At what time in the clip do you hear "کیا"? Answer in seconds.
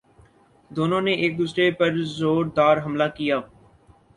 3.15-3.39